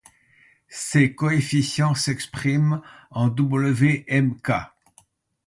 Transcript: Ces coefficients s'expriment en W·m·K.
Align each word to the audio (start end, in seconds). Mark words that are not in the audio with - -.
Ces 0.67 1.13
coefficients 1.13 1.93
s'expriment 1.93 2.81
en 3.11 3.27
W·m·K. 3.29 4.73